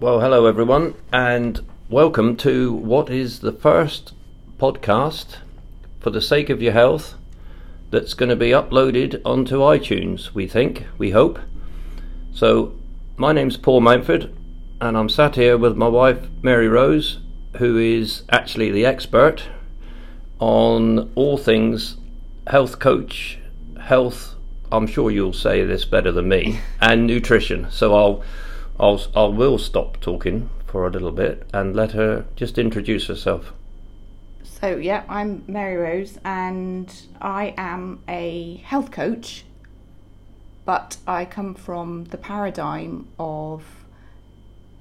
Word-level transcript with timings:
Well, 0.00 0.20
hello 0.20 0.46
everyone, 0.46 0.94
and 1.12 1.60
welcome 1.90 2.34
to 2.38 2.72
what 2.72 3.10
is 3.10 3.40
the 3.40 3.52
first 3.52 4.14
podcast 4.56 5.36
for 6.00 6.08
the 6.08 6.22
sake 6.22 6.48
of 6.48 6.62
your 6.62 6.72
health 6.72 7.16
that's 7.90 8.14
going 8.14 8.30
to 8.30 8.34
be 8.34 8.48
uploaded 8.48 9.20
onto 9.26 9.58
iTunes, 9.58 10.32
we 10.32 10.46
think, 10.46 10.86
we 10.96 11.10
hope. 11.10 11.38
So, 12.32 12.78
my 13.18 13.34
name's 13.34 13.58
Paul 13.58 13.82
Mountford, 13.82 14.34
and 14.80 14.96
I'm 14.96 15.10
sat 15.10 15.34
here 15.34 15.58
with 15.58 15.76
my 15.76 15.88
wife, 15.88 16.28
Mary 16.40 16.66
Rose, 16.66 17.20
who 17.58 17.76
is 17.76 18.22
actually 18.30 18.70
the 18.70 18.86
expert 18.86 19.50
on 20.38 21.12
all 21.14 21.36
things 21.36 21.98
health 22.46 22.78
coach, 22.78 23.38
health, 23.78 24.34
I'm 24.72 24.86
sure 24.86 25.10
you'll 25.10 25.34
say 25.34 25.62
this 25.66 25.84
better 25.84 26.10
than 26.10 26.26
me, 26.26 26.60
and 26.80 27.06
nutrition. 27.06 27.70
So, 27.70 27.94
I'll 27.94 28.24
I'll 28.80 29.00
I 29.14 29.24
will 29.24 29.58
stop 29.58 30.00
talking 30.00 30.48
for 30.66 30.86
a 30.86 30.90
little 30.90 31.12
bit 31.12 31.46
and 31.52 31.76
let 31.76 31.92
her 31.92 32.24
just 32.34 32.56
introduce 32.56 33.08
herself. 33.08 33.52
So, 34.42 34.76
yeah, 34.76 35.04
I'm 35.06 35.44
Mary 35.46 35.76
Rose 35.76 36.18
and 36.24 36.90
I 37.20 37.54
am 37.58 38.02
a 38.08 38.62
health 38.64 38.90
coach, 38.90 39.44
but 40.64 40.96
I 41.06 41.26
come 41.26 41.54
from 41.54 42.04
the 42.04 42.16
paradigm 42.16 43.08
of 43.18 43.64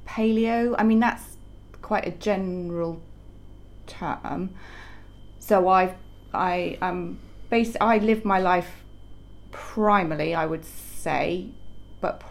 paleo. 0.08 0.76
I 0.78 0.84
mean, 0.84 1.02
that's 1.02 1.38
quite 1.82 2.08
a 2.08 2.12
general 2.12 3.02
term. 3.86 4.52
So, 5.40 5.68
I 5.68 5.96
I 6.34 6.78
am 6.82 7.20
based 7.50 7.76
I 7.82 7.98
live 7.98 8.24
my 8.24 8.40
life 8.40 8.86
primarily, 9.52 10.34
I 10.36 10.46
would 10.46 10.64
say, 10.64 11.50
but 12.00 12.22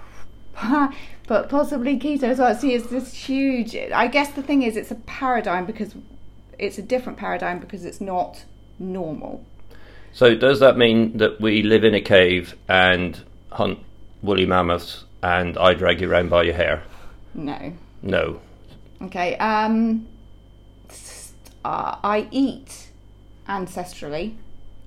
but 1.26 1.48
possibly 1.48 1.98
keto 1.98 2.24
as 2.24 2.38
well. 2.38 2.54
See, 2.54 2.74
it's 2.74 2.88
this 2.88 3.14
huge. 3.14 3.74
I 3.76 4.06
guess 4.06 4.30
the 4.32 4.42
thing 4.42 4.62
is, 4.62 4.76
it's 4.76 4.90
a 4.90 4.96
paradigm 4.96 5.66
because 5.66 5.94
it's 6.58 6.78
a 6.78 6.82
different 6.82 7.18
paradigm 7.18 7.58
because 7.58 7.84
it's 7.84 8.00
not 8.00 8.44
normal. 8.78 9.44
So, 10.12 10.34
does 10.34 10.60
that 10.60 10.76
mean 10.76 11.18
that 11.18 11.40
we 11.40 11.62
live 11.62 11.84
in 11.84 11.94
a 11.94 12.00
cave 12.00 12.56
and 12.68 13.22
hunt 13.52 13.78
woolly 14.22 14.46
mammoths 14.46 15.04
and 15.22 15.56
I 15.58 15.74
drag 15.74 16.00
you 16.00 16.10
around 16.10 16.30
by 16.30 16.42
your 16.44 16.54
hair? 16.54 16.82
No. 17.34 17.72
No. 18.02 18.40
Okay. 19.02 19.36
Um. 19.36 20.08
Uh, 21.64 21.96
I 22.02 22.28
eat 22.30 22.88
ancestrally. 23.48 24.34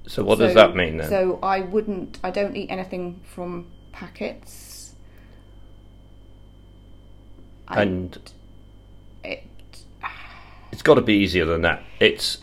So, 0.07 0.23
what 0.23 0.39
So- 0.39 0.47
does 0.47 0.55
that 0.55 0.75
mean 0.75 0.97
then? 0.97 1.09
So 1.09 1.39
I 1.43 1.61
wouldn't. 1.61 2.19
I 2.23 2.31
don't 2.31 2.55
eat 2.57 2.71
anything 2.71 3.21
from 3.23 3.67
packets. 3.91 4.70
I- 7.71 7.81
and 7.83 8.17
it, 9.23 9.43
it's 10.71 10.81
got 10.81 10.95
to 10.95 11.01
be 11.01 11.13
easier 11.15 11.45
than 11.45 11.61
that. 11.61 11.83
It's 11.99 12.37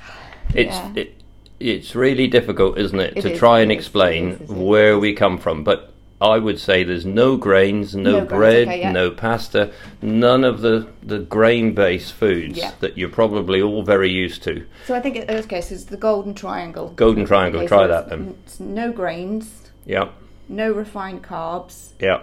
it's 0.54 0.74
Yeah. 0.76 0.92
it, 0.96 1.14
it's 1.60 1.94
really 1.94 2.28
difficult, 2.28 2.78
isn't 2.78 3.00
it, 3.00 3.16
It 3.16 3.22
to 3.22 3.32
is, 3.32 3.38
try 3.38 3.60
and 3.60 3.72
is, 3.72 3.78
explain 3.78 4.30
is, 4.32 4.48
where 4.48 4.98
we 4.98 5.12
come 5.12 5.38
from. 5.38 5.64
But 5.64 5.92
I 6.20 6.38
would 6.38 6.58
say 6.58 6.82
there's 6.84 7.04
no 7.06 7.36
grains, 7.36 7.94
no, 7.94 8.20
No 8.20 8.24
grains, 8.24 8.28
bread, 8.28 8.68
okay, 8.68 8.80
yeah. 8.80 8.92
no 8.92 9.10
pasta, 9.10 9.70
none 10.02 10.44
of 10.44 10.60
the 10.62 10.88
the 11.02 11.18
grain-based 11.20 12.12
foods 12.12 12.58
Yeah. 12.58 12.72
that 12.80 12.96
you're 12.98 13.08
probably 13.08 13.60
all 13.62 13.82
very 13.82 14.10
used 14.10 14.42
to. 14.44 14.64
so 14.86 14.94
I 14.94 15.00
think 15.00 15.16
in 15.16 15.26
those 15.26 15.46
cases 15.46 15.86
the 15.86 15.96
golden 15.96 16.34
triangle. 16.34 16.90
Golden 16.96 17.24
triangle, 17.24 17.60
Okay, 17.60 17.68
try 17.68 17.84
so 17.84 17.88
that 17.88 18.08
then. 18.08 18.36
It's 18.44 18.58
no 18.60 18.92
grains, 18.92 19.70
Yeah, 19.86 20.08
no 20.48 20.72
refined 20.72 21.22
carbs, 21.22 21.90
yeah, 22.00 22.20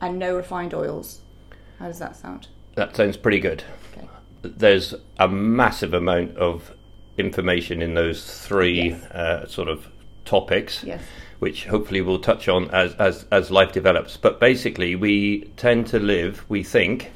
and 0.00 0.18
no 0.18 0.34
refined 0.36 0.74
oils. 0.74 1.20
How 1.84 1.88
does 1.90 1.98
that 1.98 2.16
sound? 2.16 2.48
that 2.76 2.96
sounds 2.96 3.18
pretty 3.18 3.40
good. 3.40 3.62
Okay. 3.94 4.08
there's 4.40 4.94
a 5.18 5.28
massive 5.28 5.92
amount 5.92 6.34
of 6.38 6.72
information 7.18 7.82
in 7.82 7.92
those 7.92 8.24
three 8.40 8.88
Yes. 8.92 9.04
uh, 9.10 9.46
sort 9.46 9.68
of 9.68 9.86
topics, 10.24 10.82
Yes. 10.82 11.02
which 11.40 11.66
hopefully 11.66 12.00
we'll 12.00 12.20
touch 12.20 12.48
on 12.48 12.70
as, 12.70 12.94
as, 12.94 13.26
as 13.30 13.50
life 13.50 13.72
develops. 13.72 14.16
But 14.16 14.40
basically, 14.40 14.96
we 14.96 15.42
tend 15.58 15.86
to 15.88 15.98
live, 15.98 16.46
we 16.48 16.62
think, 16.62 17.12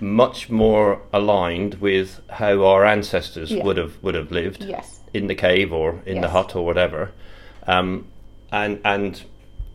much 0.00 0.50
more 0.50 1.00
aligned 1.12 1.74
with 1.74 2.20
how 2.30 2.64
our 2.64 2.84
ancestors 2.84 3.52
Yeah. 3.52 3.62
would 3.62 3.76
have 3.76 4.02
would 4.02 4.16
have 4.16 4.32
lived 4.32 4.64
Yes. 4.64 4.98
in 5.14 5.28
the 5.28 5.36
cave 5.36 5.72
or 5.72 6.02
in 6.04 6.20
the 6.20 6.30
hut 6.30 6.56
or 6.56 6.64
whatever. 6.66 7.12
Um, 7.68 8.08
and 8.50 8.80
and 8.84 9.22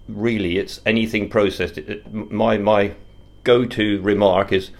really, 0.09 0.57
it's 0.57 0.81
anything 0.85 1.29
processed. 1.29 1.77
It- 1.77 2.13
my 2.13 2.57
my 2.57 2.91
go 3.45 3.65
to 3.65 4.01
remark 4.01 4.51
is. 4.51 4.71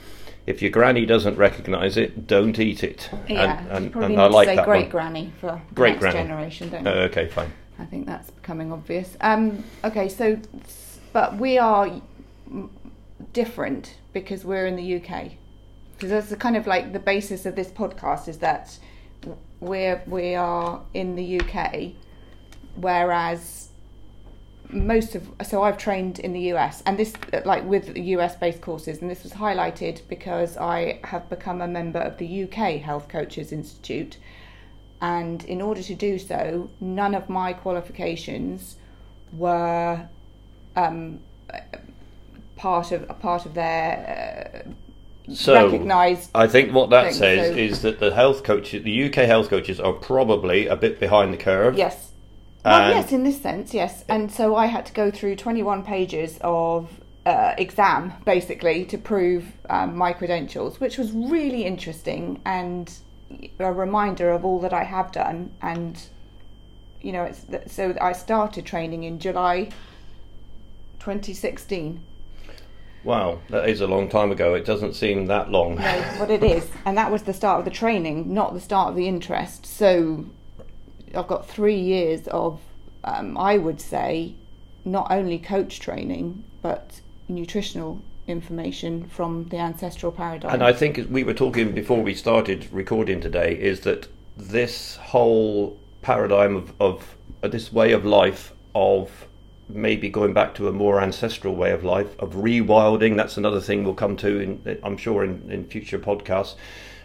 If 0.46 0.62
your 0.62 0.70
granny 0.70 1.08
doesn't 1.08 1.38
recognise 1.38 1.98
it, 1.98 2.28
don't 2.28 2.59
eat 2.59 2.84
it. 2.84 3.09
Yeah. 3.28 3.62
and, 3.62 3.72
and, 3.72 3.92
probably 3.92 4.14
and 4.14 4.22
I 4.22 4.28
like 4.28 4.48
say 4.48 4.56
that 4.58 4.66
great 4.66 4.81
one. 4.81 4.92
granny 4.92 5.34
for 5.42 5.59
Great 5.74 5.94
next 5.94 6.02
granny. 6.02 6.20
generation, 6.20 6.70
don't 6.70 6.86
you? 6.86 6.92
Uh, 6.92 7.06
okay, 7.06 7.28
fine. 7.30 7.52
I 7.80 7.86
think 7.86 8.06
that's 8.06 8.30
becoming 8.30 8.72
obvious. 8.72 9.18
Um, 9.22 9.64
okay, 9.84 10.08
so, 10.08 10.40
but 11.14 11.38
we 11.38 11.58
are 11.58 12.00
different 13.34 13.98
because 14.14 14.46
we're 14.46 14.68
in 14.68 14.75
the 14.75 14.96
UK. 14.98 15.31
Because 15.94 16.09
that's 16.12 16.30
the 16.30 16.38
kind 16.38 16.56
of 16.58 16.68
like 16.68 16.94
the 16.94 17.00
basis 17.00 17.46
of 17.46 17.56
this 17.56 17.70
podcast 17.70 18.28
is 18.28 18.38
that 18.40 18.78
we're 19.59 20.02
we 20.06 20.36
are 20.36 20.81
in 20.94 21.16
the 21.16 21.40
UK, 21.40 21.94
whereas 22.75 23.70
most 24.75 25.16
of 25.16 25.28
so 25.44 25.63
I've 25.63 25.78
trained 25.78 26.19
in 26.19 26.34
the 26.34 26.53
US 26.53 26.84
and 26.86 26.97
this 27.00 27.13
like 27.46 27.66
with 27.66 27.96
US 27.96 28.36
based 28.36 28.62
courses 28.62 29.02
and 29.02 29.09
this 29.09 29.24
was 29.24 29.34
highlighted 29.34 30.02
because 30.08 30.58
I 30.58 31.00
have 31.06 31.30
become 31.30 31.62
a 31.62 31.68
member 31.68 32.00
of 32.00 32.18
the 32.18 32.44
UK 32.44 32.81
Health 32.81 33.08
Coaches 33.08 33.52
Institute 33.52 34.18
and 35.02 35.44
in 35.46 35.62
order 35.62 35.81
to 35.81 35.96
do 35.96 36.19
so 36.19 36.69
none 36.80 37.16
of 37.16 37.30
my 37.30 37.53
qualifications 37.53 38.75
were 39.34 40.08
um, 40.75 41.19
part 42.56 42.92
of 42.92 43.03
a 43.09 43.13
part 43.13 43.46
of 43.46 43.53
their 43.53 44.66
uh, 45.28 45.34
So 45.34 45.53
recognised 45.53 46.31
I 46.36 46.47
think 46.47 46.74
what 46.74 46.90
that 46.90 47.12
thing, 47.12 47.13
says 47.13 47.53
so- 47.53 47.57
is 47.57 47.81
that 47.81 48.00
the 48.00 48.13
health 48.13 48.44
coaches, 48.44 48.84
the 48.84 49.03
UK 49.06 49.16
health 49.25 49.50
coaches, 49.50 49.80
are 49.80 49.94
probably 49.94 50.68
a 50.68 50.75
bit 50.75 51.00
behind 51.00 51.34
the 51.34 51.38
curve. 51.38 51.78
Yes. 51.78 52.12
Well, 52.66 52.81
And- 52.81 52.96
yes, 52.96 53.12
in 53.12 53.24
this 53.24 53.40
sense, 53.42 53.74
yes. 53.74 54.03
And 54.09 54.31
so 54.31 54.56
I 54.56 54.66
had 54.66 54.86
to 54.88 54.94
go 54.94 55.12
through 55.12 55.36
21 55.36 55.84
pages 55.84 56.40
of 56.42 56.90
uh, 57.26 57.53
exam, 57.58 58.14
basically, 58.26 58.86
to 58.86 58.98
prove 58.98 59.46
um, 59.70 59.96
my 59.96 60.14
credentials, 60.14 60.80
which 60.80 60.98
was 60.98 61.12
really 61.12 61.64
interesting 61.64 62.42
and 62.46 62.92
a 63.59 63.72
reminder 63.72 64.31
of 64.31 64.44
all 64.46 64.59
that 64.59 64.74
I 64.74 64.84
have 64.84 65.12
done. 65.12 65.52
And, 65.62 66.02
you 67.02 67.12
know, 67.12 67.24
it's 67.24 67.44
th- 67.44 67.68
so 67.68 67.96
I 68.02 68.14
started 68.14 68.66
training 68.66 69.04
in 69.04 69.20
July 69.20 69.70
2016. 71.00 72.02
Wow, 73.04 73.40
that 73.50 73.70
is 73.70 73.81
a 73.81 73.88
long 73.88 74.09
time 74.09 74.31
ago. 74.31 74.56
It 74.56 74.66
doesn't 74.66 74.94
seem 74.96 75.28
that 75.28 75.52
long. 75.52 75.75
No, 75.75 76.16
but 76.18 76.31
it 76.31 76.44
is. 76.44 76.68
And 76.86 76.98
that 76.98 77.12
was 77.12 77.22
the 77.24 77.34
start 77.34 77.59
of 77.59 77.66
the 77.66 77.72
training, 77.72 78.34
not 78.34 78.56
the 78.56 78.59
start 78.59 78.90
of 78.90 78.96
the 78.96 79.08
interest. 79.08 79.68
So 79.68 80.25
I've 81.16 81.28
got 81.28 81.48
three 81.48 81.80
years 81.80 82.28
of, 82.28 82.59
um, 83.03 83.38
I 83.38 83.58
would 83.58 83.80
say, 83.80 84.34
not 84.84 85.08
only 85.09 85.40
coach 85.40 85.80
training, 85.80 86.44
but 86.62 87.02
nutritional 87.28 88.02
information 88.28 89.08
from 89.08 89.46
the 89.50 89.58
ancestral 89.58 90.12
paradigm. 90.12 90.54
And 90.54 90.64
I 90.64 90.74
think 90.74 91.00
we 91.09 91.24
were 91.24 91.34
talking 91.34 91.72
before 91.72 92.02
we 92.02 92.14
started 92.14 92.68
recording 92.72 93.22
today 93.22 93.54
is 93.59 93.81
that 93.81 94.08
this 94.38 94.96
whole 94.98 95.78
paradigm 96.02 96.56
of, 96.56 96.74
of 96.80 97.16
uh, 97.44 97.48
this 97.48 97.72
way 97.72 97.92
of 97.92 98.06
life 98.06 98.54
of 98.74 99.28
maybe 99.70 100.09
going 100.09 100.34
back 100.34 100.54
to 100.56 100.68
a 100.68 100.72
more 100.72 101.02
ancestral 101.02 101.56
way 101.56 101.72
of 101.72 101.84
life 101.84 102.18
of 102.20 102.34
rewilding 102.34 103.16
that's 103.18 103.38
another 103.38 103.60
thing 103.60 103.84
we'll 103.84 103.95
come 103.95 104.16
to 104.16 104.39
in 104.39 104.80
i'm 104.84 104.95
sure 104.95 105.24
in, 105.24 105.50
in 105.50 105.66
future 105.66 105.98
podcasts 105.98 106.54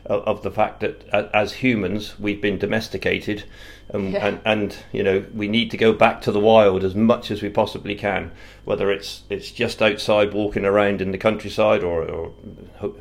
of, 0.06 0.42
the 0.42 0.50
fact 0.50 0.80
that 0.80 1.04
uh, 1.12 1.28
as 1.32 1.54
humans 1.54 2.18
we've 2.18 2.40
been 2.40 2.58
domesticated 2.58 3.44
and, 3.88 4.12
Yeah. 4.12 4.26
and 4.26 4.40
and 4.44 4.76
you 4.92 5.02
know 5.02 5.24
we 5.34 5.48
need 5.48 5.70
to 5.72 5.76
go 5.76 5.92
back 5.92 6.20
to 6.22 6.32
the 6.32 6.40
wild 6.40 6.84
as 6.84 6.94
much 6.94 7.30
as 7.30 7.42
we 7.42 7.48
possibly 7.48 7.94
can 7.94 8.30
whether 8.64 8.90
it's 8.90 9.22
it's 9.28 9.50
just 9.50 9.82
outside 9.82 10.32
walking 10.32 10.64
around 10.64 11.00
in 11.02 11.10
the 11.10 11.18
countryside 11.18 11.82
or, 11.82 12.02
or 12.02 12.32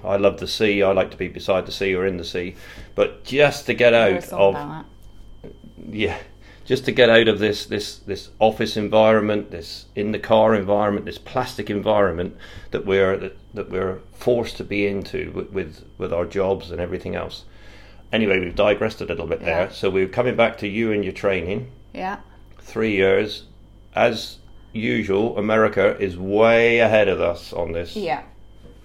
I 0.04 0.18
love 0.18 0.40
the 0.40 0.48
sea 0.48 0.84
I 0.84 0.92
like 0.92 1.12
to 1.12 1.18
be 1.18 1.28
beside 1.28 1.66
the 1.66 1.72
sea 1.72 1.96
or 1.96 2.06
in 2.06 2.18
the 2.18 2.26
sea 2.26 2.56
but 2.96 3.24
just 3.24 3.66
to 3.68 3.74
get 3.74 3.94
out 3.94 4.28
of 4.34 4.86
yeah 5.90 6.18
just 6.70 6.86
to 6.86 6.92
get 6.92 7.10
out 7.10 7.28
of 7.28 7.40
this 7.40 7.66
this 7.66 7.98
this 7.98 8.30
office 8.38 8.78
environment 8.78 9.50
this 9.50 9.86
in 9.96 10.12
the 10.12 10.20
car 10.20 10.54
environment 10.54 11.04
this 11.04 11.18
plastic 11.18 11.68
environment 11.68 12.38
that 12.70 12.86
we're 12.86 13.18
that, 13.18 13.36
that 13.56 13.72
we're 13.72 13.98
forced 14.14 14.56
to 14.58 14.64
be 14.64 14.86
into 14.86 15.32
with, 15.34 15.50
with 15.50 15.84
with 15.98 16.14
our 16.14 16.26
jobs 16.28 16.70
and 16.70 16.80
everything 16.80 17.16
else 17.16 17.44
anyway 18.12 18.40
we've 18.40 18.54
digressed 18.56 19.02
a 19.02 19.06
little 19.06 19.26
bit 19.26 19.40
there 19.40 19.64
Yeah. 19.66 19.70
so 19.72 19.90
we're 19.90 20.08
coming 20.08 20.36
back 20.36 20.60
to 20.60 20.68
you 20.68 20.92
and 20.92 21.04
your 21.04 21.12
training. 21.14 21.72
Yeah. 21.92 22.18
three 22.60 22.96
years 22.96 23.46
as 23.96 24.38
usual 24.72 25.40
america 25.40 25.98
is 26.00 26.16
way 26.18 26.78
ahead 26.78 27.08
of 27.08 27.20
us 27.20 27.52
on 27.52 27.72
this 27.72 27.96
Yeah. 27.96 28.22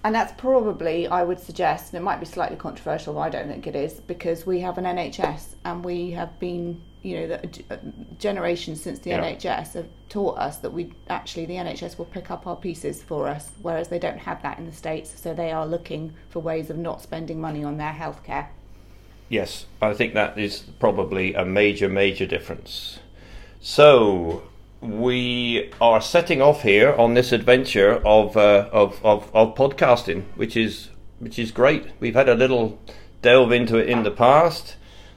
And 0.05 0.13
that's 0.13 0.39
probably, 0.39 1.07
I 1.07 1.23
would 1.23 1.39
suggest, 1.39 1.91
and 1.91 1.99
it 1.99 2.03
might 2.03 2.19
be 2.19 2.27
slightly 2.27 2.57
controversial, 2.57 3.15
but 3.15 3.21
I 3.21 3.29
don't 3.29 3.47
think 3.47 3.65
it 3.65 3.75
is, 3.75 3.93
because 3.93 4.45
we 4.45 4.59
have 4.59 4.77
an 4.77 4.83
NHS 4.83 5.55
and 5.65 5.83
we 5.83 6.11
have 6.11 6.37
been, 6.37 6.79
you 7.01 7.21
know, 7.21 7.27
the, 7.29 7.63
uh, 7.71 7.77
generations 8.19 8.83
since 8.83 8.99
the 8.99 9.09
Yeah. 9.09 9.21
NHS 9.21 9.73
have 9.73 9.87
taught 10.07 10.37
us 10.37 10.57
that 10.57 10.69
we 10.69 10.93
actually, 11.09 11.47
the 11.47 11.55
NHS 11.55 11.97
will 11.97 12.05
pick 12.05 12.29
up 12.29 12.45
our 12.45 12.55
pieces 12.55 13.01
for 13.01 13.27
us, 13.27 13.49
whereas 13.63 13.87
they 13.87 13.97
don't 13.97 14.19
have 14.19 14.43
that 14.43 14.59
in 14.59 14.67
the 14.67 14.71
States. 14.71 15.19
So 15.19 15.33
they 15.33 15.51
are 15.51 15.65
looking 15.65 16.13
for 16.29 16.39
ways 16.39 16.69
of 16.69 16.77
not 16.77 17.01
spending 17.01 17.41
money 17.41 17.63
on 17.63 17.77
their 17.77 17.93
healthcare. 17.93 18.49
Yes, 19.27 19.65
I 19.81 19.95
think 19.95 20.13
that 20.13 20.37
is 20.37 20.65
probably 20.77 21.33
a 21.33 21.43
major, 21.43 21.89
major 21.89 22.27
difference. 22.27 22.99
So 23.59 24.43
we 24.81 25.71
are 25.81 26.01
setting 26.01 26.41
off 26.41 26.61
here 26.61 26.93
on 26.93 27.13
this 27.13 27.31
adventure 27.31 27.95
of 28.05 28.37
uh, 28.37 28.69
of, 28.71 29.03
of 29.03 29.33
of 29.33 29.55
podcasting, 29.55 30.23
which 30.35 30.55
is 30.55 30.89
which 31.19 31.39
is 31.39 31.51
great. 31.51 31.87
We've 31.99 32.15
had 32.15 32.29
a 32.29 32.35
little 32.35 32.79
delve 33.21 33.51
into 33.51 33.77
it 33.77 33.89
in 33.89 34.03
the 34.03 34.11
past. 34.11 34.75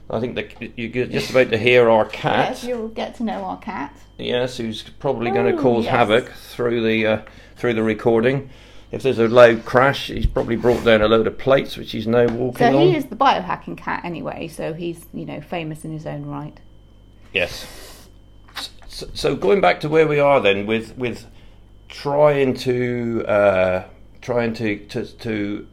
I 0.09 0.19
think 0.19 0.35
that 0.35 0.77
you're 0.77 1.05
just 1.05 1.29
about 1.29 1.51
to 1.51 1.57
hear 1.57 1.87
our 1.87 2.05
cat. 2.05 2.49
Yes, 2.49 2.63
you'll 2.63 2.87
get 2.87 3.15
to 3.15 3.23
know 3.23 3.43
our 3.43 3.59
cat. 3.59 3.95
Yes, 4.17 4.57
who's 4.57 4.81
probably 4.81 5.29
going 5.29 5.55
to 5.55 5.61
cause 5.61 5.85
yes. 5.85 5.91
havoc 5.93 6.29
through 6.29 6.81
the 6.83 7.05
uh, 7.05 7.21
through 7.57 7.75
the 7.75 7.83
recording. 7.83 8.49
If 8.91 9.03
there's 9.03 9.19
a 9.19 9.27
loud 9.27 9.65
crash, 9.65 10.07
he's 10.07 10.25
probably 10.25 10.55
brought 10.55 10.83
down 10.83 11.03
a 11.03 11.07
load 11.07 11.27
of 11.27 11.37
plates, 11.37 11.77
which 11.77 11.91
he's 11.91 12.07
now 12.07 12.25
walking 12.25 12.57
So 12.57 12.75
on. 12.75 12.87
he 12.87 12.95
is 12.95 13.05
the 13.05 13.15
biohacking 13.15 13.77
cat 13.77 14.01
anyway, 14.03 14.47
so 14.47 14.73
he's, 14.73 15.05
you 15.13 15.25
know, 15.25 15.41
famous 15.41 15.85
in 15.85 15.91
his 15.91 16.07
own 16.07 16.25
right. 16.25 16.59
Yes. 17.31 17.67
So, 18.99 19.07
so 19.13 19.35
going 19.37 19.61
back 19.61 19.79
to 19.79 19.87
where 19.87 20.05
we 20.05 20.19
are 20.19 20.41
then, 20.41 20.65
with 20.65 20.97
with 20.97 21.25
trying 21.87 22.53
to 22.55 23.23
uh, 23.25 23.83
trying 24.21 24.53
to, 24.55 24.77
to 24.87 25.05
to 25.05 25.67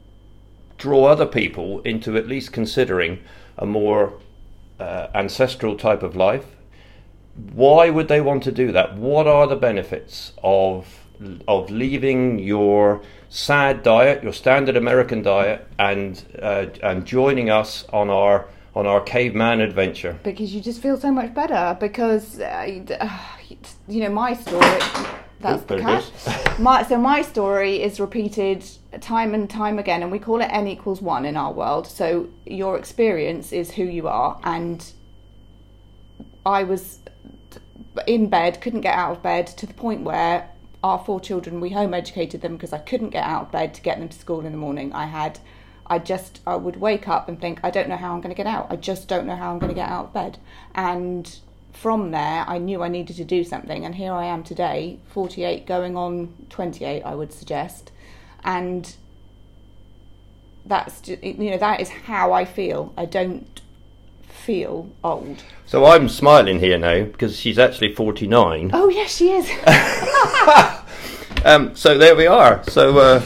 draw 0.79 1.07
other 1.07 1.27
people 1.27 1.81
into 1.81 2.17
at 2.17 2.29
least 2.29 2.53
considering 2.53 3.19
a 3.59 3.67
more 3.67 4.21
uh, 4.79 5.09
ancestral 5.13 5.77
type 5.77 6.05
of 6.05 6.15
life. 6.15 6.45
Why 7.53 7.91
would 7.91 8.07
they 8.07 8.21
want 8.21 8.45
to 8.45 8.53
do 8.53 8.71
that? 8.71 8.97
What 8.97 9.27
are 9.27 9.49
the 9.49 9.57
benefits 9.57 10.33
of 10.45 10.87
of 11.49 11.69
leaving 11.69 12.39
your 12.39 13.03
sad 13.29 13.83
diet, 13.83 14.23
your 14.23 14.35
standard 14.35 14.77
American 14.77 15.23
diet, 15.23 15.67
and 15.81 16.23
uh, 16.41 16.67
and 16.81 17.05
joining 17.05 17.51
us 17.51 17.87
on 17.93 18.09
our 18.09 18.47
on 18.77 18.87
our 18.87 19.01
caveman 19.01 19.61
adventure? 19.61 20.19
because 20.23 20.55
you 20.55 20.61
just 20.61 20.81
feel 20.81 20.99
so 20.99 21.11
much 21.11 21.35
better 21.35 21.77
because 21.81 22.39
uh, 22.41 22.65
you 23.89 24.01
know 24.03 24.11
my 24.11 24.35
story 24.35 24.79
that's 25.41 25.63
the 25.65 25.79
cat 25.79 26.05
my 26.59 26.83
so 26.83 26.99
my 26.99 27.23
story 27.23 27.83
is 27.83 27.99
repeated 27.99 28.65
time 29.01 29.35
and 29.35 29.49
time 29.49 29.79
again 29.79 30.03
and 30.03 30.13
we 30.13 30.19
call 30.19 30.41
it 30.41 30.49
n 30.53 30.69
equals 30.69 31.01
1 31.03 31.25
in 31.25 31.37
our 31.37 31.53
world. 31.53 31.87
So 31.87 32.29
your 32.45 32.79
experience 32.79 33.53
is 33.53 33.73
who 33.73 33.85
you 33.85 34.09
are 34.09 34.39
and 34.45 34.93
i 36.45 36.63
was 36.63 37.01
in 38.07 38.29
bed 38.29 38.61
couldn't 38.61 38.83
get 38.83 38.95
out 38.95 39.13
of 39.17 39.23
bed 39.23 39.47
to 39.47 39.67
the 39.67 39.75
point 39.75 40.03
where 40.03 40.51
our 40.85 41.03
four 41.05 41.19
children 41.19 41.61
we 41.61 41.71
home 41.71 41.95
educated 41.95 42.41
them 42.43 42.57
because 42.57 42.73
i 42.73 42.79
couldn't 42.79 43.11
get 43.11 43.25
out 43.25 43.43
of 43.47 43.53
bed 43.53 43.73
to 43.75 43.81
get 43.81 43.99
them 43.99 44.09
to 44.09 44.19
school 44.19 44.45
in 44.45 44.53
the 44.53 44.59
morning. 44.59 44.93
I 44.93 45.07
had 45.07 45.39
I 45.89 45.99
just 45.99 46.41
I 46.47 46.57
would 46.57 46.77
wake 46.77 47.09
up 47.09 47.29
and 47.29 47.41
think 47.41 47.61
I 47.63 47.71
don't 47.71 47.89
know 47.89 47.97
how 47.97 48.13
I'm 48.13 48.21
going 48.21 48.35
to 48.35 48.37
get 48.37 48.47
out. 48.47 48.67
I 48.71 48.77
just 48.77 49.09
don't 49.09 49.27
know 49.27 49.37
how 49.37 49.53
I'm 49.53 49.59
going 49.59 49.71
to 49.71 49.75
get 49.75 49.89
out 49.89 50.07
of 50.07 50.13
bed. 50.13 50.39
And 50.75 51.39
from 51.73 52.11
there, 52.11 52.45
I 52.47 52.59
knew 52.59 52.83
I 52.83 52.89
needed 52.89 53.17
to 53.17 53.25
do 53.25 53.45
something. 53.45 53.85
And 53.85 53.95
here 53.95 54.13
I 54.13 54.25
am 54.25 54.43
today, 54.43 54.99
48, 55.09 55.67
going 55.67 55.97
on 55.97 56.35
28, 56.49 57.03
I 57.03 57.15
would 57.15 57.33
suggest. 57.33 57.93
And 58.45 58.95
that's 60.65 61.09
you 61.09 61.51
know 61.51 61.59
that 61.59 61.81
is 61.81 61.89
how 61.89 62.33
I 62.33 62.45
feel. 62.45 62.93
I 62.97 63.05
don't 63.05 63.61
feel 64.29 64.91
old. 65.03 65.43
So 65.67 65.85
I'm 65.85 66.09
smiling 66.09 66.61
here 66.61 66.79
now 66.79 67.05
because 67.05 67.39
she's 67.39 67.59
actually 67.59 67.95
49. 67.95 68.71
Oh 68.73 68.89
yes, 68.89 69.17
she 69.17 69.31
is. 69.31 69.51
Um, 71.47 71.77
so 71.77 71.97
there 71.97 72.17
we 72.17 72.27
are. 72.27 72.61
So 72.65 72.99
uh, 72.99 73.23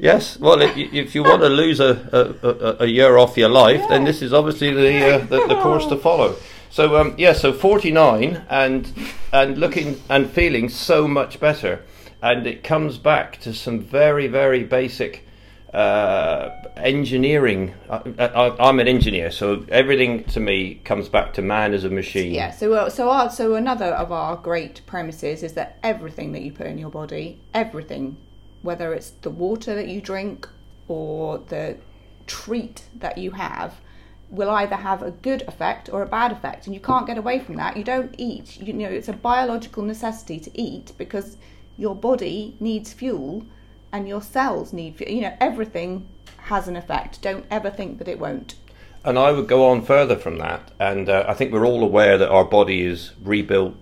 yes, 0.00 0.38
well, 0.38 0.60
if, 0.62 0.76
you- 0.76 0.88
if 0.92 1.14
you 1.14 1.22
want 1.22 1.42
to 1.42 1.48
lose 1.48 1.80
a, 1.80 2.36
a, 2.42 2.84
a, 2.84 2.86
year 2.86 3.18
off 3.18 3.36
your 3.36 3.48
life, 3.48 3.88
then 3.88 4.04
this 4.04 4.22
is 4.22 4.32
obviously 4.32 4.72
the, 4.72 5.14
uh, 5.14 5.18
the 5.18 5.46
the 5.46 5.60
course 5.60 5.86
to 5.86 5.96
follow. 5.96 6.36
So 6.70 6.96
um, 6.96 7.14
yeah, 7.18 7.32
so 7.32 7.52
49 7.52 8.44
and 8.48 8.92
and 9.32 9.58
looking 9.58 10.00
and 10.08 10.30
feeling 10.30 10.68
so 10.68 11.06
much 11.08 11.40
better, 11.40 11.84
and 12.22 12.46
it 12.46 12.62
comes 12.62 12.98
back 12.98 13.40
to 13.40 13.52
some 13.52 13.80
very 13.80 14.26
very 14.26 14.64
basic 14.64 15.26
uh, 15.74 16.50
engineering. 16.76 17.74
I, 17.88 18.54
I'm 18.58 18.80
an 18.80 18.88
engineer, 18.88 19.30
so 19.30 19.64
everything 19.68 20.24
to 20.24 20.40
me 20.40 20.76
comes 20.84 21.08
back 21.08 21.34
to 21.34 21.42
man 21.42 21.74
as 21.74 21.84
a 21.84 21.90
machine. 21.90 22.34
Yeah. 22.34 22.50
So, 22.50 22.72
uh, 22.72 22.90
so, 22.90 23.10
our, 23.10 23.30
so 23.30 23.54
another 23.54 23.86
of 23.86 24.10
our 24.10 24.36
great 24.36 24.82
premises 24.86 25.42
is 25.42 25.52
that 25.54 25.78
everything 25.82 26.32
that 26.32 26.42
you 26.42 26.52
put 26.52 26.66
in 26.66 26.78
your 26.78 26.90
body, 26.90 27.40
everything, 27.54 28.16
whether 28.62 28.92
it's 28.92 29.10
the 29.10 29.30
water 29.30 29.74
that 29.74 29.88
you 29.88 30.00
drink 30.00 30.48
or 30.88 31.38
the 31.38 31.76
treat 32.26 32.84
that 32.94 33.18
you 33.18 33.32
have, 33.32 33.80
will 34.30 34.50
either 34.50 34.76
have 34.76 35.02
a 35.02 35.10
good 35.10 35.42
effect 35.42 35.88
or 35.92 36.02
a 36.02 36.06
bad 36.06 36.30
effect, 36.30 36.66
and 36.66 36.74
you 36.74 36.80
can't 36.80 37.06
get 37.06 37.18
away 37.18 37.38
from 37.40 37.56
that. 37.56 37.76
You 37.76 37.82
don't 37.84 38.14
eat. 38.18 38.60
You 38.60 38.72
know, 38.72 38.88
it's 38.88 39.08
a 39.08 39.12
biological 39.12 39.82
necessity 39.82 40.38
to 40.40 40.60
eat 40.60 40.92
because 40.96 41.36
your 41.76 41.94
body 41.94 42.56
needs 42.60 42.92
fuel, 42.92 43.44
and 43.92 44.06
your 44.06 44.22
cells 44.22 44.72
need. 44.72 44.96
fu- 44.96 45.04
You 45.12 45.22
know, 45.22 45.36
everything 45.40 46.06
has 46.44 46.68
an 46.68 46.76
effect. 46.76 47.22
Don't 47.22 47.44
ever 47.50 47.70
think 47.70 47.98
that 47.98 48.06
it 48.08 48.20
won't. 48.20 48.54
And 49.04 49.18
I 49.18 49.32
would 49.32 49.48
go 49.48 49.66
on 49.66 49.82
further 49.82 50.16
from 50.16 50.38
that, 50.38 50.70
and 50.78 51.08
uh, 51.08 51.24
I 51.26 51.34
think 51.34 51.52
we're 51.52 51.66
all 51.66 51.82
aware 51.82 52.18
that 52.18 52.28
our 52.28 52.44
body 52.44 52.82
is 52.82 53.12
rebuilt 53.22 53.74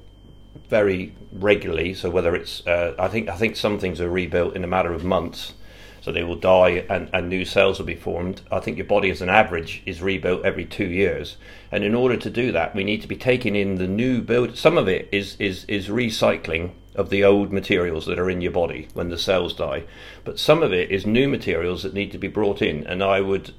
very 0.69 1.15
regularly. 1.33 1.95
So 1.95 2.11
whether 2.11 2.35
it's, 2.35 2.67
uh, 2.67 2.95
I 2.99 3.09
think, 3.09 3.29
I 3.29 3.37
think 3.37 3.57
some 3.57 3.79
things 3.79 4.01
are 4.01 4.09
rebuilt 4.09 4.57
in 4.57 4.65
a 4.65 4.69
matter 4.69 4.93
of 4.93 5.05
months, 5.05 5.55
so 6.01 6.13
they 6.13 6.23
will 6.23 6.37
die 6.37 6.87
and, 6.89 7.11
and 7.13 7.29
new 7.29 7.45
cells 7.45 7.79
will 7.79 7.87
be 7.87 7.95
formed. 7.97 8.43
I 8.51 8.61
think 8.61 8.77
your 8.77 8.87
body, 8.87 9.11
as 9.11 9.21
an 9.21 9.29
average, 9.29 9.83
is 9.85 10.01
rebuilt 10.01 10.45
every 10.45 10.65
two 10.65 10.87
years, 10.87 11.37
and 11.73 11.85
in 11.85 11.95
order 11.95 12.17
to 12.17 12.31
do 12.31 12.53
that, 12.53 12.75
we 12.75 12.85
need 12.85 13.03
to 13.03 13.09
be 13.09 13.17
taking 13.17 13.57
in 13.57 13.77
the 13.77 13.89
new 13.89 14.23
build. 14.23 14.57
Some 14.57 14.79
of 14.79 14.89
it 14.89 15.09
is 15.13 15.37
is 15.39 15.65
is 15.65 15.89
recycling 15.89 16.71
of 16.95 17.11
the 17.11 17.25
old 17.25 17.53
materials 17.53 18.07
that 18.07 18.19
are 18.19 18.31
in 18.31 18.41
your 18.41 18.53
body 18.53 18.89
when 18.95 19.09
the 19.09 19.19
cells 19.19 19.55
die, 19.55 19.85
but 20.25 20.39
some 20.39 20.63
of 20.63 20.73
it 20.73 20.91
is 20.91 21.05
new 21.05 21.29
materials 21.29 21.83
that 21.83 21.95
need 21.95 22.13
to 22.13 22.19
be 22.19 22.29
brought 22.29 22.63
in. 22.63 22.87
And 22.87 23.03
I 23.03 23.21
would 23.21 23.53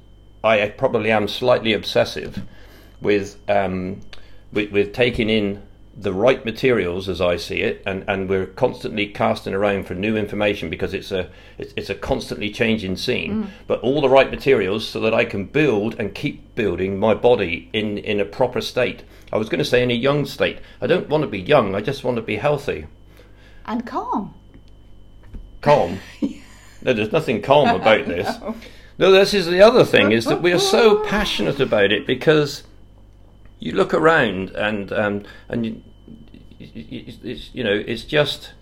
I 0.44 0.70
probably 0.70 1.12
am 1.12 1.28
slightly 1.28 1.74
obsessive 1.74 2.42
with 3.02 3.38
um, 3.50 4.02
with, 4.52 4.72
with 4.72 4.94
taking 4.94 5.30
in 5.30 5.62
the 6.02 6.14
right 6.14 6.46
materials 6.46 7.10
as 7.10 7.20
I 7.20 7.36
see 7.36 7.60
it, 7.60 7.84
and, 7.86 8.06
and 8.08 8.30
we're 8.30 8.46
constantly 8.46 9.08
casting 9.08 9.54
around 9.54 9.86
for 9.86 9.96
new 9.96 10.16
information 10.16 10.70
because 10.70 10.94
it's 10.94 11.12
a 11.12 11.30
it's, 11.58 11.74
it's 11.76 11.90
a 11.90 11.96
constantly 11.96 12.50
changing 12.52 12.96
scene. 12.96 13.52
But 13.68 13.82
all 13.82 14.00
the 14.00 14.10
right 14.10 14.32
materials 14.32 14.88
so 14.88 15.02
that 15.02 15.14
I 15.14 15.26
can 15.26 15.46
build 15.46 15.96
and 16.00 16.16
keep 16.16 16.56
building 16.56 16.98
my 16.98 17.14
body 17.14 17.70
in 17.74 17.98
in 17.98 18.20
a 18.20 18.26
proper 18.26 18.62
state. 18.62 19.04
I 19.34 19.38
was 19.38 19.50
going 19.50 19.60
to 19.60 19.66
say 19.66 19.84
in 19.84 19.92
a 19.92 19.96
young 19.96 20.26
state. 20.26 20.60
I 20.82 20.88
don't 20.88 21.10
want 21.10 21.24
to 21.24 21.28
be 21.28 21.40
young. 21.40 21.76
I 21.76 21.82
just 21.82 22.04
want 22.04 22.16
to 22.16 22.22
be 22.24 22.38
healthy, 22.38 22.88
And 23.66 23.86
calm. 23.86 24.34
calm. 25.62 26.00
no, 26.82 26.94
there's 26.94 27.12
nothing 27.12 27.42
calm 27.42 27.70
about 27.70 28.08
this. 28.08 28.38
No, 28.98 29.12
this 29.12 29.34
is 29.34 29.48
the 29.48 29.62
other 29.62 29.84
thing 29.84 30.12
is 30.12 30.26
that 30.26 30.42
we 30.42 30.54
are 30.54 30.60
so 30.60 31.04
passionate 31.06 31.60
about 31.60 31.92
it 31.92 32.08
because 32.08 32.64
you 33.60 33.74
look 33.74 33.94
around 33.94 34.52
and 34.52 34.92
um, 34.94 35.24
and 35.50 35.66
you, 35.66 35.84
it's, 36.76 37.18
it's, 37.24 37.50
you 37.54 37.64
know 37.64 37.74
it's 37.74 38.04
just 38.04 38.54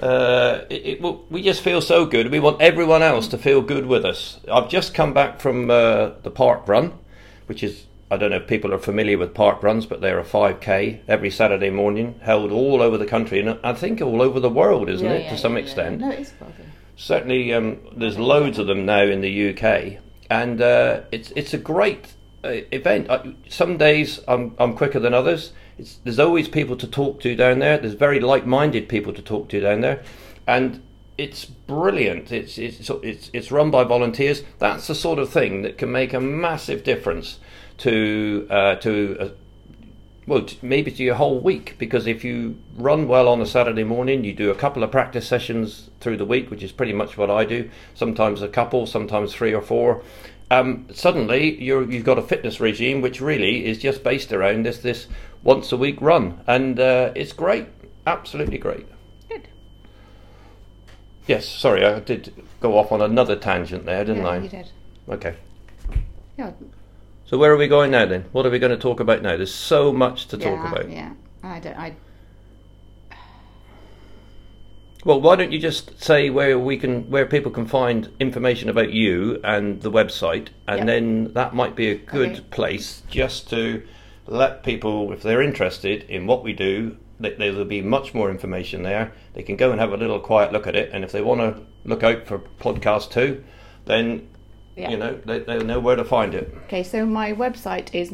uh, 0.00 0.64
it, 0.70 1.02
it, 1.02 1.30
we 1.30 1.42
just 1.42 1.60
feel 1.60 1.80
so 1.82 2.06
good. 2.06 2.30
We 2.30 2.40
want 2.40 2.60
everyone 2.62 3.02
else 3.02 3.28
to 3.28 3.38
feel 3.38 3.60
good 3.60 3.86
with 3.86 4.04
us. 4.06 4.40
I've 4.50 4.70
just 4.70 4.94
come 4.94 5.12
back 5.12 5.38
from 5.40 5.70
uh, 5.70 6.12
the 6.22 6.30
park 6.30 6.66
run, 6.66 6.92
which 7.46 7.62
is 7.62 7.86
I 8.10 8.16
don't 8.16 8.30
know 8.30 8.36
if 8.36 8.46
people 8.46 8.72
are 8.74 8.78
familiar 8.78 9.16
with 9.18 9.32
park 9.34 9.62
runs, 9.62 9.86
but 9.86 10.00
they're 10.00 10.18
a 10.18 10.24
5k 10.24 11.00
every 11.08 11.30
Saturday 11.30 11.70
morning, 11.70 12.18
held 12.22 12.52
all 12.52 12.82
over 12.82 12.98
the 12.98 13.06
country 13.06 13.40
and 13.40 13.58
I 13.64 13.72
think 13.72 14.00
all 14.02 14.20
over 14.20 14.38
the 14.40 14.50
world, 14.50 14.88
isn't 14.90 15.06
Yeah, 15.06 15.12
it, 15.14 15.24
yeah, 15.24 15.30
to 15.30 15.38
some 15.38 15.54
yeah, 15.54 15.62
extent 15.62 16.00
No, 16.00 16.10
it 16.10 16.20
is 16.20 16.30
probably. 16.30 16.66
certainly 16.96 17.52
um, 17.54 17.78
there's 17.96 18.18
loads 18.18 18.58
of 18.58 18.66
them 18.66 18.84
now 18.84 19.02
in 19.02 19.20
the 19.22 19.50
UK, 19.50 19.98
and 20.30 20.60
uh, 20.60 21.00
it's 21.10 21.32
it's 21.36 21.54
a 21.54 21.58
great 21.58 22.14
uh, 22.44 22.48
event. 22.70 23.10
I, 23.10 23.34
some 23.48 23.76
days 23.78 24.20
I'm 24.28 24.54
I'm 24.58 24.74
quicker 24.74 25.00
than 25.00 25.14
others. 25.14 25.52
It's, 25.78 25.98
there's 26.04 26.18
always 26.18 26.48
people 26.48 26.76
to 26.76 26.86
talk 26.86 27.20
to 27.20 27.34
down 27.34 27.58
there. 27.58 27.78
There's 27.78 27.94
very 27.94 28.20
like-minded 28.20 28.88
people 28.88 29.12
to 29.12 29.22
talk 29.22 29.48
to 29.50 29.60
down 29.60 29.80
there, 29.80 30.02
and 30.46 30.82
it's 31.18 31.44
brilliant. 31.44 32.32
It's 32.32 32.58
it's 32.58 32.90
it's 33.02 33.30
it's 33.32 33.52
run 33.52 33.70
by 33.70 33.84
volunteers. 33.84 34.42
That's 34.58 34.86
the 34.86 34.94
sort 34.94 35.18
of 35.18 35.30
thing 35.30 35.62
that 35.62 35.78
can 35.78 35.92
make 35.92 36.12
a 36.14 36.20
massive 36.20 36.84
difference 36.84 37.38
to 37.78 38.46
uh, 38.50 38.76
to. 38.76 39.16
Uh, 39.20 39.28
Well, 40.24 40.46
maybe 40.62 40.92
to 40.92 41.02
your 41.02 41.16
whole 41.16 41.40
week, 41.40 41.74
because 41.78 42.06
if 42.06 42.22
you 42.24 42.54
run 42.76 43.08
well 43.08 43.26
on 43.26 43.40
a 43.40 43.46
Saturday 43.46 43.82
morning, 43.84 44.22
you 44.24 44.32
do 44.32 44.52
a 44.52 44.54
couple 44.54 44.84
of 44.84 44.90
practice 44.92 45.26
sessions 45.26 45.90
through 45.98 46.16
the 46.16 46.24
week, 46.24 46.48
which 46.48 46.62
is 46.62 46.72
pretty 46.72 46.92
much 46.92 47.18
what 47.18 47.28
I 47.28 47.44
do. 47.44 47.68
Sometimes 47.94 48.40
a 48.40 48.48
couple, 48.48 48.86
sometimes 48.86 49.34
three 49.34 49.52
or 49.52 49.60
four. 49.60 50.02
Um, 50.52 50.86
suddenly, 50.92 51.62
you're, 51.62 51.90
you've 51.90 52.04
got 52.04 52.18
a 52.18 52.22
fitness 52.22 52.60
regime 52.60 53.00
which 53.00 53.22
really 53.22 53.64
is 53.64 53.78
just 53.78 54.04
based 54.04 54.34
around 54.34 54.66
this 54.66 54.76
this 54.76 55.06
once 55.42 55.72
a 55.72 55.78
week 55.78 55.96
run, 56.02 56.42
and 56.46 56.78
uh, 56.78 57.10
it's 57.16 57.32
great, 57.32 57.68
absolutely 58.06 58.58
great. 58.58 58.86
Good. 59.30 59.48
Yes, 61.26 61.48
sorry, 61.48 61.86
I 61.86 62.00
did 62.00 62.34
go 62.60 62.76
off 62.76 62.92
on 62.92 63.00
another 63.00 63.34
tangent 63.34 63.86
there, 63.86 64.04
didn't 64.04 64.24
yeah, 64.24 64.28
I? 64.28 64.38
you 64.40 64.48
did. 64.50 64.70
Okay. 65.08 65.36
Yeah. 66.36 66.52
So 67.24 67.38
where 67.38 67.50
are 67.50 67.56
we 67.56 67.66
going 67.66 67.90
now 67.90 68.04
then? 68.04 68.26
What 68.32 68.44
are 68.44 68.50
we 68.50 68.58
going 68.58 68.72
to 68.72 68.78
talk 68.78 69.00
about 69.00 69.22
now? 69.22 69.38
There's 69.38 69.54
so 69.54 69.90
much 69.90 70.28
to 70.28 70.36
talk 70.36 70.70
about. 70.70 70.90
Yeah. 70.90 71.14
I 71.42 71.60
don't. 71.60 71.78
I. 71.78 71.94
Well, 75.04 75.20
why 75.20 75.34
don't 75.36 75.50
you 75.50 75.58
just 75.58 76.00
say 76.02 76.30
where 76.30 76.58
we 76.58 76.76
can, 76.76 77.10
where 77.10 77.26
people 77.26 77.50
can 77.50 77.66
find 77.66 78.08
information 78.20 78.68
about 78.68 78.92
you 78.92 79.40
and 79.42 79.82
the 79.82 79.90
website, 79.90 80.48
and 80.68 80.78
Yep. 80.78 80.86
then 80.86 81.32
that 81.34 81.54
might 81.54 81.74
be 81.74 81.88
a 81.90 81.96
good 81.96 82.30
Okay. 82.30 82.40
place 82.52 83.02
just 83.08 83.50
to 83.50 83.82
let 84.28 84.62
people, 84.62 85.12
if 85.12 85.22
they're 85.22 85.42
interested 85.42 86.04
in 86.08 86.26
what 86.28 86.44
we 86.44 86.52
do, 86.52 86.96
that 87.18 87.38
there 87.38 87.52
will 87.52 87.64
be 87.64 87.82
much 87.82 88.14
more 88.14 88.30
information 88.30 88.84
there. 88.84 89.12
They 89.34 89.42
can 89.42 89.56
go 89.56 89.72
and 89.72 89.80
have 89.80 89.92
a 89.92 89.96
little 89.96 90.20
quiet 90.20 90.52
look 90.52 90.66
at 90.68 90.76
it, 90.76 90.90
and 90.92 91.02
if 91.04 91.10
they 91.10 91.20
want 91.20 91.40
to 91.40 91.56
look 91.84 92.04
out 92.04 92.26
for 92.26 92.38
podcast 92.60 93.10
two, 93.10 93.42
then 93.86 94.28
Yeah. 94.76 94.90
you 94.90 94.96
know 94.96 95.18
they, 95.24 95.40
they'll 95.40 95.64
know 95.64 95.80
where 95.80 95.96
to 95.96 96.04
find 96.04 96.32
it. 96.32 96.54
Okay, 96.66 96.84
so 96.84 97.04
my 97.04 97.32
website 97.32 97.92
is 97.92 98.12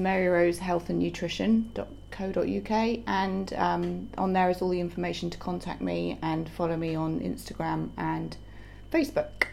maryrosehealthandnutrition.co.uk, 2.18 3.04
and 3.06 3.52
um, 3.54 4.08
on 4.18 4.32
there 4.32 4.50
is 4.50 4.60
all 4.60 4.68
the 4.68 4.80
information 4.80 5.30
to 5.30 5.38
contact 5.38 5.80
me 5.80 6.18
and 6.22 6.48
follow 6.48 6.76
me 6.76 6.94
on 6.94 7.20
Instagram 7.20 7.90
and 7.96 8.36
Facebook. 8.92 9.46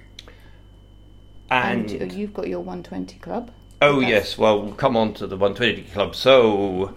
And, 1.50 1.92
And, 1.92 2.12
you've 2.14 2.34
got 2.34 2.48
your 2.48 2.60
120 2.60 3.20
club. 3.20 3.52
Oh 3.82 4.00
yes, 4.00 4.38
well 4.38 4.62
we'll 4.62 4.74
come 4.74 4.98
on 4.98 5.14
to 5.16 5.28
the 5.28 5.38
120 5.38 5.90
club. 5.92 6.16
So 6.16 6.96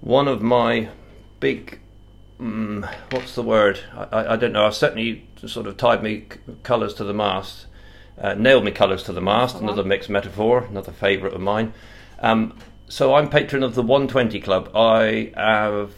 one 0.00 0.28
of 0.28 0.42
my 0.42 0.90
big, 1.40 1.80
mm, 2.38 2.86
what's 3.10 3.34
the 3.34 3.42
word? 3.42 3.80
I, 3.94 4.02
I, 4.04 4.32
I 4.32 4.36
don't 4.36 4.52
know. 4.52 4.66
I 4.66 4.70
certainly 4.70 5.26
sort 5.46 5.66
of 5.66 5.76
tied 5.76 6.02
me 6.02 6.26
c- 6.30 6.40
colours 6.62 6.94
to 6.94 7.04
the 7.04 7.14
mast, 7.14 7.66
uh, 8.18 8.34
nailed 8.34 8.64
me 8.64 8.70
colours 8.72 9.02
to 9.04 9.12
the 9.12 9.20
mast. 9.20 9.56
Another 9.56 9.84
mixed 9.84 10.10
metaphor, 10.10 10.64
another 10.64 10.92
favourite 10.92 11.34
of 11.34 11.40
mine. 11.40 11.72
Um, 12.18 12.58
so 12.88 13.14
I'm 13.14 13.28
patron 13.28 13.62
of 13.62 13.74
the 13.74 13.82
120 13.82 14.40
club. 14.40 14.70
I 14.74 15.32
have 15.36 15.92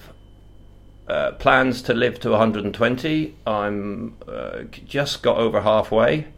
uh, 1.07 1.33
plans 1.33 1.83
to 1.83 1.95
live 1.95 2.19
to 2.21 2.31
120. 2.31 3.37
I'm 3.47 4.17
uh, 4.27 4.63
just 4.87 5.23
got 5.23 5.37
over 5.37 5.61
halfway. 5.61 6.29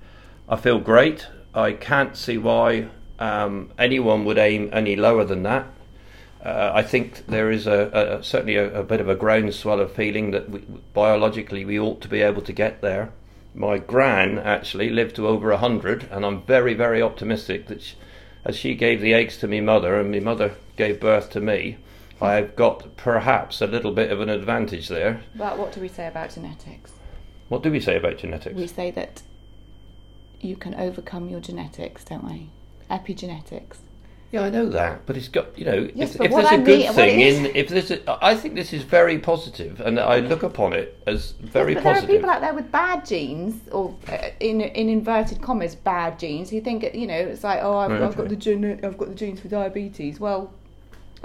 I 0.49 0.57
feel 0.57 0.79
great. 0.81 1.29
I 1.55 1.73
can't 1.73 2.17
see 2.17 2.37
why 2.39 2.89
um, 3.21 3.71
anyone 3.79 4.25
would 4.25 4.39
aim 4.39 4.71
any 4.73 4.97
lower 4.97 5.25
than 5.25 5.45
that. 5.45 5.67
Uh, 6.45 6.73
I 6.75 6.83
think 6.83 7.27
there 7.27 7.51
is 7.51 7.67
a, 7.67 8.19
a 8.21 8.25
certainly 8.25 8.57
a, 8.57 8.81
a 8.81 8.83
bit 8.83 9.01
of 9.01 9.09
a 9.09 9.15
groundswell 9.15 9.79
of 9.79 9.93
feeling 9.93 10.31
that 10.31 10.49
we, 10.49 10.61
biologically 10.95 11.65
we 11.65 11.79
ought 11.79 12.01
to 12.01 12.09
be 12.09 12.23
able 12.23 12.43
to 12.43 12.53
get 12.53 12.81
there. 12.81 13.13
My 13.55 13.79
gran 13.79 14.39
actually 14.39 14.91
lived 14.91 15.17
to 15.17 15.27
over 15.27 15.55
hundred, 15.55 16.09
and 16.11 16.25
I'm 16.25 16.43
very 16.43 16.73
very 16.73 17.03
optimistic 17.03 17.67
that 17.67 17.83
she, 17.83 17.97
as 18.45 18.57
she 18.57 18.75
gave 18.75 19.01
the 19.01 19.15
eggs 19.15 19.37
to 19.39 19.49
me 19.49 19.61
mother 19.61 19.99
and 19.99 20.11
my 20.11 20.21
mother 20.21 20.55
gave 20.77 21.01
birth 21.01 21.31
to 21.31 21.41
me, 21.41 21.77
I've 22.21 22.55
got 22.57 22.97
perhaps 22.97 23.61
a 23.61 23.67
little 23.67 23.93
bit 23.93 24.11
of 24.11 24.21
an 24.21 24.29
advantage 24.29 24.89
there. 24.89 25.23
But 25.35 25.59
what 25.59 25.73
do 25.73 25.81
we 25.81 25.89
say 25.89 26.07
about 26.07 26.35
genetics? 26.35 26.93
What 27.49 27.63
do 27.63 27.71
we 27.71 27.81
say 27.81 27.97
about 27.97 28.19
genetics? 28.19 28.55
We 28.55 28.67
say 28.67 28.91
that 28.93 29.23
you 30.41 30.57
can 30.57 30.75
overcome 30.75 31.29
your 31.29 31.41
genetics, 31.41 32.05
don't 32.05 32.25
we? 32.25 32.51
Epigenetics. 32.91 33.79
Yeah, 34.33 34.43
I 34.43 34.51
know 34.51 34.69
that, 34.69 35.07
but 35.07 35.17
it's 35.17 35.27
got 35.29 35.59
you 35.59 35.65
know 35.65 35.89
Yes, 35.93 36.15
if, 36.15 36.21
if 36.21 36.31
there's 36.31 36.45
a 36.45 36.49
I 36.51 36.57
good 36.59 36.67
mean- 36.67 36.87
what 36.87 36.95
thing 36.95 37.21
in 37.21 37.47
if 37.47 37.69
there's 37.69 37.91
a, 37.91 38.25
I 38.25 38.37
think 38.37 38.55
this 38.55 38.73
is 38.73 38.85
very 38.85 39.19
positive, 39.19 39.81
and 39.81 39.99
I 39.99 40.21
look 40.21 40.45
upon 40.45 40.73
it 40.73 40.97
as 41.09 41.33
very 41.33 41.75
but 41.75 41.83
there 41.83 41.93
are 41.93 41.95
positive. 41.97 42.17
people 42.17 42.31
out 42.31 42.41
there 42.41 42.55
with 42.55 42.71
bad 42.71 43.05
genes, 43.05 43.61
or 43.73 43.97
uh, 44.09 44.29
in 44.39 44.61
in 44.61 44.89
inverted 44.89 45.43
commas, 45.43 45.75
bad 45.75 46.19
genes. 46.19 46.51
Who 46.51 46.61
think 46.61 46.85
you 46.95 47.09
know 47.09 47.15
it's 47.19 47.43
like, 47.43 47.59
oh, 47.63 47.77
I've, 47.77 47.91
Right, 47.91 48.03
I've 48.03 48.17
got 48.17 48.29
the 48.29 48.37
gene, 48.37 48.65
I've 48.85 48.97
got 48.97 49.09
the 49.09 49.15
genes 49.17 49.41
for 49.41 49.49
diabetes. 49.49 50.21
Well, 50.21 50.53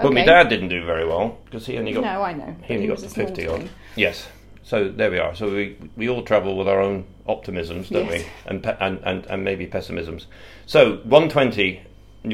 Well, 0.00 0.10
my 0.12 0.24
dad 0.24 0.48
didn't 0.48 0.68
do 0.70 0.84
very 0.84 1.06
well 1.06 1.38
because 1.44 1.64
he 1.64 1.78
only 1.78 1.92
got 1.92 2.00
No, 2.02 2.22
I 2.22 2.32
know. 2.32 2.56
he 2.64 2.74
only 2.74 2.86
He 2.86 2.88
got 2.88 2.98
to 2.98 3.08
fifty 3.08 3.46
odd. 3.46 3.68
Yes, 3.94 4.26
so 4.64 4.88
there 4.88 5.12
we 5.12 5.20
are. 5.20 5.32
So 5.36 5.48
we 5.54 5.76
we 5.96 6.08
all 6.08 6.22
travel 6.24 6.56
with 6.56 6.66
our 6.66 6.80
own 6.80 7.04
optimisms, 7.28 7.88
don't 7.88 8.06
Yes. 8.06 8.24
we? 8.24 8.26
And, 8.46 8.62
pe- 8.64 8.76
and 8.80 8.98
and 9.04 9.26
and 9.26 9.44
maybe 9.44 9.66
pessimisms. 9.68 10.26
So 10.66 10.96
one 11.04 11.28
twenty, 11.28 11.82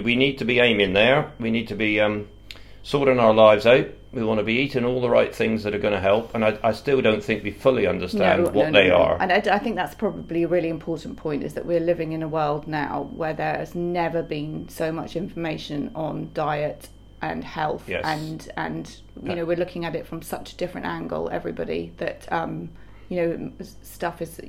we 0.00 0.16
need 0.16 0.38
to 0.38 0.44
be 0.44 0.58
aiming 0.60 0.92
there. 0.92 1.32
We 1.38 1.50
need 1.50 1.68
to 1.68 1.74
be 1.74 2.00
um, 2.00 2.28
sorting 2.82 3.18
our 3.18 3.34
lives 3.34 3.66
out. 3.66 3.86
We 4.12 4.22
want 4.22 4.38
to 4.40 4.44
be 4.44 4.54
eating 4.54 4.84
all 4.84 5.00
the 5.00 5.08
right 5.08 5.34
things 5.34 5.62
that 5.62 5.74
are 5.74 5.78
going 5.78 5.94
to 5.94 6.00
help, 6.00 6.34
and 6.34 6.44
I, 6.44 6.58
I 6.62 6.72
still 6.72 7.00
don't 7.00 7.24
think 7.24 7.42
we 7.42 7.50
fully 7.50 7.86
understand 7.86 8.44
No, 8.44 8.50
what 8.50 8.70
no, 8.70 8.72
they 8.82 8.88
no, 8.88 8.96
are. 8.96 9.16
And 9.20 9.32
I, 9.32 9.36
I 9.36 9.58
think 9.58 9.76
that's 9.76 9.94
probably 9.94 10.42
a 10.42 10.48
really 10.48 10.68
important 10.68 11.16
point 11.16 11.42
is 11.42 11.54
that 11.54 11.64
we're 11.64 11.80
living 11.80 12.12
in 12.12 12.22
a 12.22 12.28
world 12.28 12.66
now 12.68 13.08
where 13.14 13.32
there 13.32 13.56
has 13.56 13.74
never 13.74 14.22
been 14.22 14.68
so 14.68 14.92
much 14.92 15.16
information 15.16 15.90
on 15.94 16.30
diet 16.34 16.90
and 17.22 17.44
health 17.44 17.84
Yes. 17.88 18.02
and 18.04 18.50
and 18.56 18.96
you 19.22 19.36
know 19.36 19.44
we're 19.44 19.56
looking 19.56 19.84
at 19.84 19.94
it 19.94 20.08
from 20.08 20.22
such 20.22 20.54
a 20.54 20.56
different 20.56 20.86
angle 20.88 21.30
everybody 21.30 21.92
that 21.98 22.30
um 22.32 22.68
you 23.12 23.20
know 23.20 23.50
stuff 23.82 24.22
is 24.22 24.40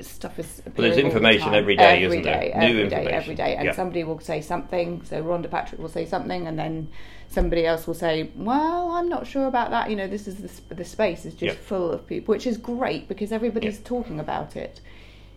stuff 0.00 0.38
is 0.38 0.60
well, 0.66 0.74
there's 0.76 0.96
the 0.96 1.02
information 1.02 1.46
time. 1.46 1.54
every 1.54 1.76
day, 1.76 2.04
Every 2.04 2.18
isn't 2.18 2.22
there? 2.22 2.40
day, 2.40 2.52
New 2.54 2.60
every 2.66 2.74
day, 2.74 2.82
information. 2.84 3.14
every 3.14 3.34
day 3.34 3.56
and 3.56 3.64
Yeah. 3.66 3.72
somebody 3.72 4.04
will 4.04 4.20
say 4.20 4.40
something 4.42 5.02
so 5.04 5.22
Rhonda 5.22 5.50
Patrick 5.50 5.80
will 5.80 5.88
say 5.88 6.04
something 6.04 6.46
and 6.46 6.58
then 6.58 6.88
somebody 7.28 7.64
else 7.64 7.86
will 7.86 7.94
say 7.94 8.30
well 8.36 8.90
I'm 8.90 9.08
not 9.08 9.26
sure 9.26 9.46
about 9.46 9.70
that 9.70 9.88
you 9.90 9.96
know 9.96 10.06
this 10.06 10.28
is 10.28 10.36
the, 10.68 10.74
the 10.74 10.84
space 10.84 11.24
is 11.24 11.32
just 11.34 11.56
Yeah. 11.56 11.62
full 11.70 11.90
of 11.90 12.06
people 12.06 12.32
which 12.34 12.46
is 12.46 12.58
great 12.58 13.08
because 13.08 13.32
everybody's 13.32 13.78
Yeah. 13.78 13.84
talking 13.94 14.20
about 14.20 14.56
it 14.56 14.80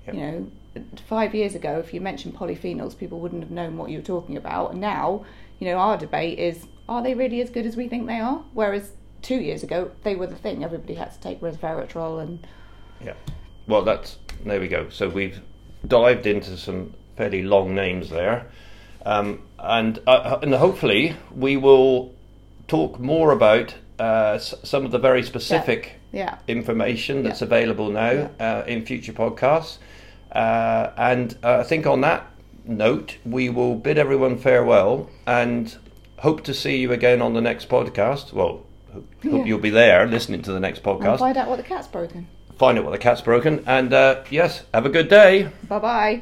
you 0.07 0.19
know 0.19 0.47
five 1.07 1.33
years 1.35 1.55
ago 1.55 1.79
if 1.79 1.93
you 1.93 2.01
mentioned 2.01 2.35
polyphenols 2.35 2.97
people 2.97 3.19
wouldn't 3.19 3.43
have 3.43 3.51
known 3.51 3.77
what 3.77 3.89
you 3.91 3.99
were 3.99 4.03
talking 4.15 4.35
about 4.35 4.71
and 4.71 4.81
now 4.81 5.23
you 5.59 5.67
know 5.67 5.77
our 5.77 5.97
debate 5.97 6.37
is 6.39 6.65
are 6.89 7.01
they 7.03 7.13
really 7.13 7.39
as 7.41 7.49
good 7.49 7.65
as 7.65 7.77
we 7.77 7.87
think 7.87 8.07
they 8.07 8.19
are 8.19 8.43
whereas 8.53 8.91
two 9.21 9.35
years 9.39 9.63
ago 9.63 9.91
they 10.03 10.15
were 10.15 10.27
the 10.27 10.35
thing 10.35 10.63
everybody 10.63 10.93
had 10.95 11.11
to 11.13 11.19
take 11.19 11.39
resveratrol 11.41 12.21
and 12.21 12.45
Yeah. 13.03 13.13
Well, 13.67 13.83
that's 13.83 14.17
there 14.45 14.59
we 14.59 14.67
go. 14.67 14.89
So 14.89 15.09
we've 15.09 15.41
dived 15.87 16.25
into 16.25 16.57
some 16.57 16.93
fairly 17.17 17.43
long 17.43 17.75
names 17.75 18.09
there, 18.09 18.47
um, 19.05 19.41
and 19.59 19.99
uh, 20.07 20.39
and 20.41 20.53
hopefully 20.55 21.15
we 21.35 21.55
will 21.57 22.13
talk 22.67 22.99
more 22.99 23.31
about 23.31 23.75
uh, 23.99 24.33
s- 24.35 24.53
some 24.63 24.85
of 24.85 24.91
the 24.91 24.97
very 24.99 25.23
specific 25.23 25.99
yeah 26.11 26.37
information 26.47 27.23
that's 27.23 27.41
Yeah. 27.41 27.45
available 27.47 27.89
now 27.91 28.29
uh, 28.39 28.63
in 28.67 28.85
future 28.85 29.13
podcasts. 29.13 29.77
Uh, 30.31 30.91
and 30.97 31.37
uh, 31.43 31.57
I 31.59 31.63
think 31.63 31.85
on 31.87 32.01
that 32.01 32.25
note, 32.65 33.17
we 33.25 33.49
will 33.49 33.75
bid 33.75 33.97
everyone 33.97 34.37
farewell 34.37 35.09
and 35.27 35.75
hope 36.19 36.43
to 36.45 36.53
see 36.53 36.77
you 36.77 36.91
again 36.91 37.21
on 37.21 37.33
the 37.33 37.41
next 37.41 37.67
podcast. 37.69 38.33
Well, 38.33 38.65
hope, 38.99 39.23
Yeah. 39.23 39.43
you'll 39.45 39.59
be 39.59 39.69
there 39.69 40.07
listening 40.07 40.41
to 40.43 40.51
the 40.51 40.59
next 40.59 40.85
and 40.85 40.99
podcast 41.01 41.19
find 41.19 41.37
out 41.37 41.47
what 41.49 41.57
the 41.57 41.63
cat's 41.63 41.87
broken 41.87 42.27
find 42.57 42.77
out 42.77 42.83
what 42.85 42.91
the 42.91 42.97
cat's 42.97 43.21
broken, 43.21 43.63
and 43.67 43.93
uh, 43.93 44.21
yes, 44.29 44.63
have 44.73 44.85
a 44.85 44.89
good 44.89 45.07
day. 45.09 45.49
bye 45.67 45.79
bye 45.79 46.21